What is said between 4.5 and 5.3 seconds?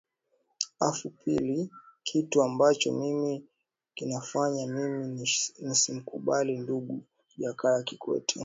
mimi